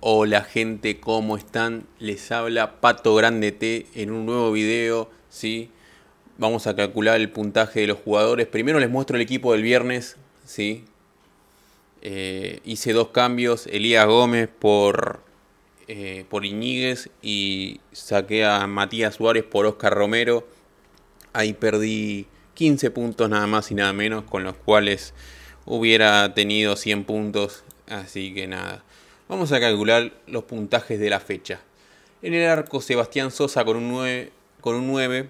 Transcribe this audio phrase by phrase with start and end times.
[0.00, 1.84] Hola gente, ¿cómo están?
[1.98, 5.72] Les habla Pato Grande T en un nuevo video, ¿sí?
[6.36, 8.46] Vamos a calcular el puntaje de los jugadores.
[8.46, 10.84] Primero les muestro el equipo del viernes, ¿sí?
[12.00, 15.18] Eh, hice dos cambios, Elías Gómez por,
[15.88, 20.46] eh, por Iñiguez y saqué a Matías Suárez por Oscar Romero.
[21.32, 25.12] Ahí perdí 15 puntos nada más y nada menos, con los cuales
[25.66, 28.84] hubiera tenido 100 puntos, así que nada.
[29.28, 31.60] Vamos a calcular los puntajes de la fecha.
[32.22, 35.28] En el arco, Sebastián Sosa con un 9, con un 9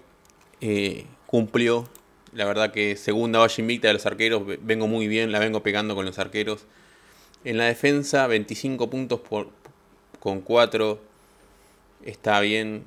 [0.61, 1.89] eh, cumplió.
[2.33, 5.97] La verdad que segunda valla invicta de los arqueros, vengo muy bien, la vengo pegando
[5.97, 6.65] con los arqueros.
[7.43, 9.21] En la defensa, 25 puntos
[10.21, 11.01] con 4.
[12.05, 12.85] Está bien.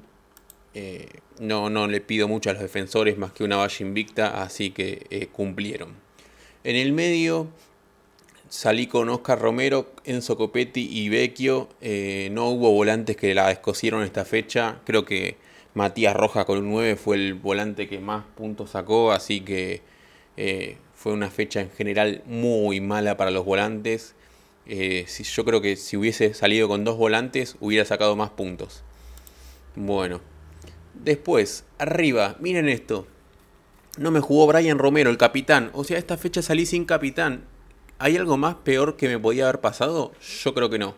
[0.73, 1.09] Eh,
[1.39, 5.07] no, no le pido mucho a los defensores más que una valla invicta, así que
[5.09, 5.93] eh, cumplieron.
[6.63, 7.49] En el medio,
[8.51, 11.69] salí con Oscar Romero, Enzo Copetti y Vecchio.
[11.79, 14.81] Eh, no hubo volantes que la descosieron esta fecha.
[14.83, 15.37] Creo que
[15.73, 19.81] Matías Rojas con un 9 fue el volante que más puntos sacó, así que
[20.35, 24.15] eh, fue una fecha en general muy mala para los volantes.
[24.67, 28.83] Eh, yo creo que si hubiese salido con dos volantes hubiera sacado más puntos.
[29.77, 30.19] Bueno,
[30.93, 33.07] después, arriba, miren esto.
[33.97, 35.69] No me jugó Brian Romero, el capitán.
[35.73, 37.45] O sea, esta fecha salí sin capitán.
[38.03, 40.11] ¿Hay algo más peor que me podía haber pasado?
[40.43, 40.95] Yo creo que no.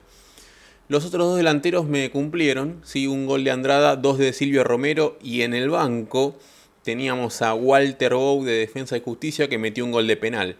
[0.88, 3.08] Los otros dos delanteros me cumplieron, ¿sí?
[3.08, 6.38] un gol de Andrada, dos de Silvio Romero y en el banco
[6.82, 10.56] teníamos a Walter Bow de Defensa y Justicia que metió un gol de penal.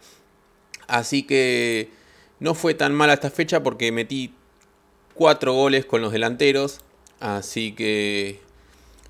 [0.86, 1.88] Así que
[2.40, 4.34] no fue tan mala esta fecha porque metí
[5.14, 6.80] cuatro goles con los delanteros.
[7.20, 8.40] Así que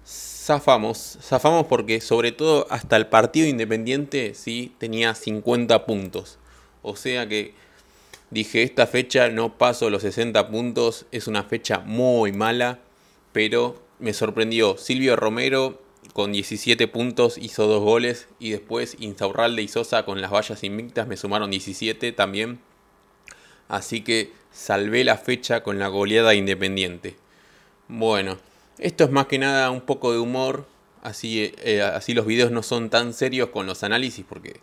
[0.07, 6.39] zafamos, zafamos porque sobre todo hasta el partido independiente sí tenía 50 puntos.
[6.85, 7.55] O sea que
[8.31, 12.79] dije, esta fecha no paso los 60 puntos, es una fecha muy mala,
[13.33, 14.77] pero me sorprendió.
[14.77, 15.83] Silvio Romero
[16.13, 21.09] con 17 puntos hizo dos goles y después Insaurralde y Sosa con las vallas invictas
[21.09, 22.61] me sumaron 17 también.
[23.67, 27.17] Así que salvé la fecha con la goleada independiente.
[27.89, 28.37] Bueno,
[28.79, 30.67] esto es más que nada un poco de humor.
[31.03, 34.61] Así, eh, así los videos no son tan serios con los análisis porque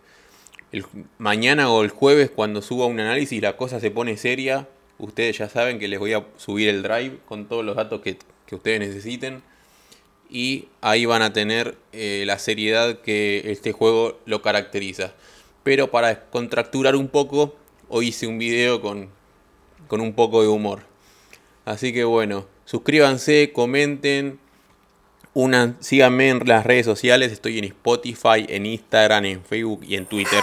[0.72, 0.86] el,
[1.18, 4.68] mañana o el jueves cuando suba un análisis la cosa se pone seria.
[4.98, 8.18] Ustedes ya saben que les voy a subir el drive con todos los datos que,
[8.50, 9.42] ustedes necesiten.
[10.28, 15.14] Y ahí van a tener eh, la seriedad que este juego lo caracteriza.
[15.62, 17.54] Pero para contracturar un poco,
[17.88, 19.08] hoy hice un video con,
[19.88, 20.82] con un poco de humor.
[21.64, 24.38] Así que bueno, suscríbanse, comenten,
[25.34, 30.06] una, síganme en las redes sociales, estoy en Spotify, en Instagram, en Facebook y en
[30.06, 30.42] Twitter.